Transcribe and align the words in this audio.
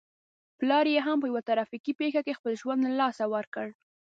پلار 0.59 0.85
يې 0.93 0.99
هم 1.07 1.17
په 1.21 1.27
يوه 1.31 1.41
ترافيکي 1.49 1.93
پېښه 2.01 2.21
کې 2.25 2.37
خپل 2.39 2.53
ژوند 2.61 2.81
له 2.85 2.91
لاسه 3.01 3.23
ور 3.31 3.45
کړ. 3.55 3.67